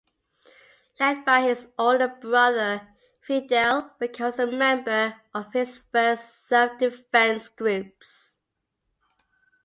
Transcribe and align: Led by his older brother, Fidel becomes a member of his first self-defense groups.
Led 0.99 1.23
by 1.25 1.41
his 1.43 1.67
older 1.77 2.07
brother, 2.07 2.87
Fidel 3.21 3.95
becomes 3.99 4.39
a 4.39 4.47
member 4.47 5.21
of 5.31 5.53
his 5.53 5.77
first 5.91 6.47
self-defense 6.47 7.49
groups. 7.49 8.33